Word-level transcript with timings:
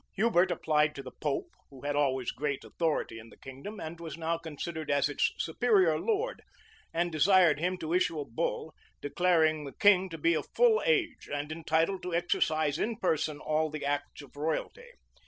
Hubert 0.15 0.49
applied 0.49 0.95
to 0.95 1.03
the 1.03 1.11
pope, 1.11 1.51
who 1.69 1.81
had 1.81 1.95
always 1.95 2.31
great 2.31 2.63
authority 2.63 3.19
in 3.19 3.29
the 3.29 3.37
kingdom, 3.37 3.79
and 3.79 3.99
was 3.99 4.17
now 4.17 4.39
considered 4.39 4.89
as 4.89 5.07
its 5.07 5.31
superior 5.37 5.99
lord, 5.99 6.41
and 6.91 7.11
desired 7.11 7.59
him 7.59 7.77
to 7.77 7.93
issue 7.93 8.19
a 8.19 8.25
bull, 8.25 8.73
declaring 8.99 9.63
the 9.63 9.73
king 9.73 10.09
to 10.09 10.17
be 10.17 10.33
of 10.33 10.47
full 10.55 10.81
age, 10.87 11.29
and 11.31 11.51
entitled 11.51 12.01
to 12.01 12.15
exercise 12.15 12.79
in 12.79 12.95
person 12.95 13.37
all 13.37 13.69
the 13.69 13.85
acts 13.85 14.23
of 14.23 14.35
royalty. 14.35 14.89